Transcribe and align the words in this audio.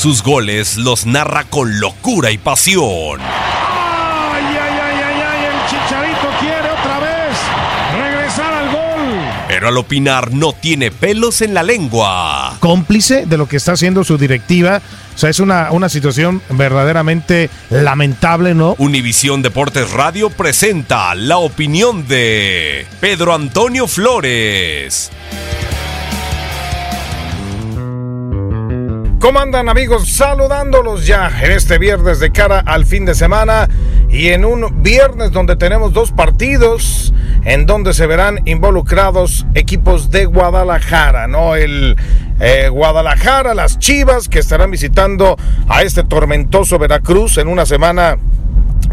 Sus 0.00 0.22
goles 0.22 0.78
los 0.78 1.04
narra 1.04 1.44
con 1.44 1.78
locura 1.78 2.30
y 2.30 2.38
pasión. 2.38 3.20
Ay, 3.20 4.44
ay, 4.46 4.56
ay, 4.56 5.00
ay, 5.04 5.22
ay, 5.28 5.44
el 5.44 5.68
Chicharito 5.68 6.28
quiere 6.40 6.70
otra 6.70 7.00
vez 7.00 7.36
regresar 8.00 8.54
al 8.54 8.70
gol. 8.72 9.18
Pero 9.46 9.68
al 9.68 9.76
opinar 9.76 10.32
no 10.32 10.54
tiene 10.54 10.90
pelos 10.90 11.42
en 11.42 11.52
la 11.52 11.62
lengua. 11.62 12.56
cómplice 12.60 13.26
de 13.26 13.36
lo 13.36 13.46
que 13.46 13.58
está 13.58 13.72
haciendo 13.72 14.02
su 14.02 14.16
directiva. 14.16 14.80
O 15.14 15.18
sea, 15.18 15.28
es 15.28 15.38
una, 15.38 15.70
una 15.70 15.90
situación 15.90 16.40
verdaderamente 16.48 17.50
lamentable, 17.68 18.54
¿no? 18.54 18.76
Univisión 18.78 19.42
Deportes 19.42 19.90
Radio 19.90 20.30
presenta 20.30 21.14
la 21.14 21.36
opinión 21.36 22.08
de 22.08 22.86
Pedro 23.00 23.34
Antonio 23.34 23.86
Flores. 23.86 25.10
¿Cómo 29.20 29.38
andan 29.38 29.68
amigos? 29.68 30.08
Saludándolos 30.08 31.06
ya 31.06 31.30
en 31.42 31.52
este 31.52 31.76
viernes 31.76 32.20
de 32.20 32.32
cara 32.32 32.60
al 32.60 32.86
fin 32.86 33.04
de 33.04 33.14
semana 33.14 33.68
y 34.08 34.28
en 34.28 34.46
un 34.46 34.82
viernes 34.82 35.30
donde 35.30 35.56
tenemos 35.56 35.92
dos 35.92 36.10
partidos 36.10 37.12
en 37.44 37.66
donde 37.66 37.92
se 37.92 38.06
verán 38.06 38.40
involucrados 38.46 39.44
equipos 39.54 40.10
de 40.10 40.24
Guadalajara, 40.24 41.26
¿no? 41.26 41.54
El 41.54 41.96
eh, 42.40 42.70
Guadalajara, 42.70 43.52
las 43.52 43.78
Chivas 43.78 44.26
que 44.26 44.38
estarán 44.38 44.70
visitando 44.70 45.36
a 45.68 45.82
este 45.82 46.02
tormentoso 46.02 46.78
Veracruz 46.78 47.36
en 47.36 47.48
una 47.48 47.66
semana 47.66 48.16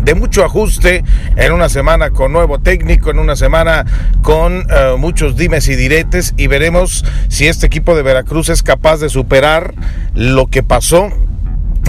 de 0.08 0.16
mucho 0.16 0.46
ajuste, 0.46 1.04
en 1.36 1.52
una 1.52 1.68
semana 1.68 2.12
con 2.12 2.32
nuevo 2.32 2.60
técnico, 2.60 3.12
en 3.12 3.20
una 3.20 3.36
semana 3.36 3.86
con 4.22 4.66
eh, 4.70 4.96
muchos 4.98 5.36
dimes 5.36 5.68
y 5.68 5.76
diretes 5.76 6.34
y 6.38 6.48
veremos 6.48 7.04
si 7.28 7.48
este 7.48 7.66
equipo 7.66 7.94
de 7.94 8.04
Veracruz 8.04 8.48
es 8.48 8.64
capaz 8.64 9.02
de 9.02 9.10
superar 9.10 9.74
lo 10.14 10.48
que 10.48 10.64
pasó 10.64 11.12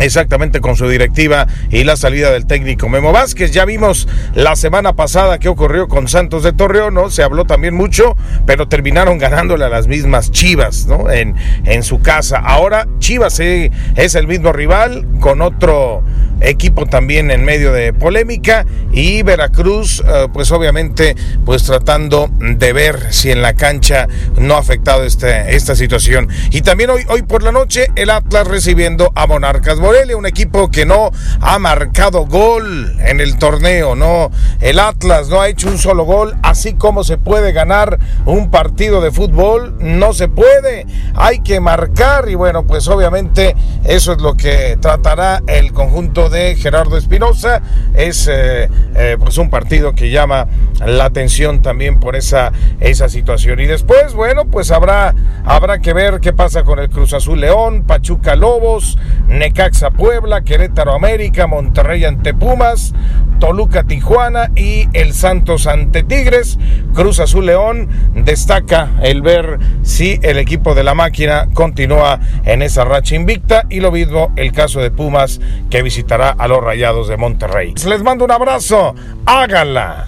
Exactamente 0.00 0.60
con 0.60 0.76
su 0.76 0.88
directiva 0.88 1.48
y 1.70 1.82
la 1.82 1.96
salida 1.96 2.30
del 2.30 2.46
técnico 2.46 2.88
Memo 2.88 3.10
Vázquez. 3.10 3.50
Ya 3.50 3.64
vimos 3.64 4.06
la 4.34 4.54
semana 4.54 4.94
pasada 4.94 5.38
qué 5.38 5.48
ocurrió 5.48 5.88
con 5.88 6.06
Santos 6.06 6.44
de 6.44 6.52
Torreón, 6.52 6.94
¿no? 6.94 7.10
Se 7.10 7.24
habló 7.24 7.46
también 7.46 7.74
mucho, 7.74 8.16
pero 8.46 8.68
terminaron 8.68 9.18
ganándole 9.18 9.64
a 9.64 9.68
las 9.68 9.88
mismas 9.88 10.30
Chivas, 10.30 10.86
¿no? 10.86 11.10
En, 11.10 11.34
en 11.64 11.82
su 11.82 12.00
casa. 12.00 12.38
Ahora 12.38 12.86
Chivas 13.00 13.40
es 13.40 14.14
el 14.14 14.28
mismo 14.28 14.52
rival 14.52 15.04
con 15.20 15.40
otro 15.42 16.04
equipo 16.40 16.86
también 16.86 17.30
en 17.30 17.44
medio 17.44 17.72
de 17.72 17.92
polémica 17.92 18.64
y 18.92 19.22
Veracruz 19.22 20.02
eh, 20.06 20.28
pues 20.32 20.50
obviamente 20.52 21.16
pues 21.44 21.64
tratando 21.64 22.30
de 22.38 22.72
ver 22.72 23.12
si 23.12 23.30
en 23.30 23.42
la 23.42 23.54
cancha 23.54 24.08
no 24.36 24.54
ha 24.54 24.58
afectado 24.58 25.04
este, 25.04 25.54
esta 25.54 25.74
situación. 25.74 26.28
Y 26.50 26.62
también 26.62 26.90
hoy, 26.90 27.02
hoy 27.08 27.22
por 27.22 27.42
la 27.42 27.52
noche 27.52 27.88
el 27.96 28.10
Atlas 28.10 28.46
recibiendo 28.46 29.12
a 29.14 29.26
Monarcas 29.26 29.78
Morelia 29.78 30.16
un 30.16 30.26
equipo 30.26 30.70
que 30.70 30.86
no 30.86 31.10
ha 31.40 31.58
marcado 31.58 32.26
gol 32.26 32.96
en 33.00 33.20
el 33.20 33.38
torneo 33.38 33.94
no 33.94 34.30
el 34.60 34.78
Atlas 34.78 35.28
no 35.28 35.40
ha 35.40 35.48
hecho 35.48 35.68
un 35.68 35.78
solo 35.78 36.04
gol 36.04 36.36
así 36.42 36.74
como 36.74 37.04
se 37.04 37.18
puede 37.18 37.52
ganar 37.52 37.98
un 38.24 38.50
partido 38.50 39.00
de 39.00 39.10
fútbol 39.10 39.76
no 39.78 40.12
se 40.12 40.28
puede 40.28 40.86
hay 41.14 41.40
que 41.40 41.60
marcar 41.60 42.28
y 42.28 42.34
bueno 42.34 42.66
pues 42.66 42.88
obviamente 42.88 43.54
eso 43.84 44.12
es 44.12 44.20
lo 44.20 44.34
que 44.34 44.78
tratará 44.80 45.42
el 45.46 45.72
conjunto 45.72 46.27
de 46.28 46.56
Gerardo 46.56 46.96
Espinosa. 46.96 47.62
Es 47.94 48.28
eh, 48.28 48.68
eh, 48.94 49.16
pues 49.18 49.38
un 49.38 49.50
partido 49.50 49.94
que 49.94 50.10
llama 50.10 50.46
la 50.84 51.06
atención 51.06 51.62
también 51.62 52.00
por 52.00 52.16
esa, 52.16 52.52
esa 52.80 53.08
situación. 53.08 53.60
Y 53.60 53.66
después, 53.66 54.14
bueno, 54.14 54.46
pues 54.46 54.70
habrá, 54.70 55.14
habrá 55.44 55.80
que 55.80 55.92
ver 55.92 56.20
qué 56.20 56.32
pasa 56.32 56.64
con 56.64 56.78
el 56.78 56.90
Cruz 56.90 57.12
Azul 57.14 57.40
León, 57.40 57.84
Pachuca 57.86 58.36
Lobos, 58.36 58.98
Necaxa 59.28 59.90
Puebla, 59.90 60.42
Querétaro 60.42 60.94
América, 60.94 61.46
Monterrey 61.46 62.04
ante 62.04 62.34
Pumas, 62.34 62.94
Toluca 63.38 63.84
Tijuana 63.84 64.50
y 64.56 64.88
el 64.92 65.14
Santos 65.14 65.66
ante 65.66 66.02
Tigres. 66.02 66.58
Cruz 66.94 67.20
Azul 67.20 67.46
León 67.46 67.88
destaca 68.14 68.90
el 69.02 69.22
ver 69.22 69.58
si 69.82 70.18
el 70.22 70.38
equipo 70.38 70.74
de 70.74 70.84
la 70.84 70.94
máquina 70.94 71.48
continúa 71.54 72.20
en 72.44 72.62
esa 72.62 72.84
racha 72.84 73.14
invicta 73.14 73.64
y 73.68 73.80
lo 73.80 73.92
mismo 73.92 74.32
el 74.36 74.52
caso 74.52 74.80
de 74.80 74.90
Pumas 74.90 75.40
que 75.70 75.82
visitará 75.82 76.17
a 76.20 76.48
los 76.48 76.62
Rayados 76.62 77.08
de 77.08 77.16
Monterrey. 77.16 77.74
Les 77.86 78.02
mando 78.02 78.24
un 78.24 78.30
abrazo, 78.30 78.94
háganla. 79.26 80.06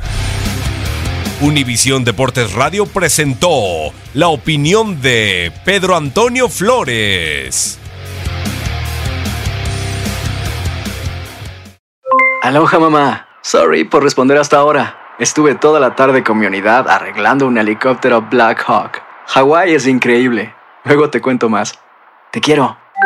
Univisión 1.40 2.04
Deportes 2.04 2.52
Radio 2.52 2.84
presentó 2.84 3.92
la 4.12 4.28
opinión 4.28 5.00
de 5.00 5.52
Pedro 5.64 5.96
Antonio 5.96 6.48
Flores. 6.48 7.78
Aloha 12.42 12.78
mamá. 12.78 13.28
Sorry 13.42 13.84
por 13.84 14.02
responder 14.02 14.36
hasta 14.36 14.58
ahora. 14.58 15.14
Estuve 15.18 15.54
toda 15.54 15.80
la 15.80 15.94
tarde 15.94 16.22
con 16.22 16.38
mi 16.38 16.46
unidad 16.46 16.88
arreglando 16.88 17.46
un 17.46 17.56
helicóptero 17.56 18.22
Black 18.22 18.64
Hawk. 18.66 19.02
Hawái 19.26 19.74
es 19.74 19.86
increíble. 19.86 20.54
Luego 20.84 21.08
te 21.10 21.20
cuento 21.20 21.48
más. 21.48 21.78
Te 22.32 22.40
quiero. 22.40 22.76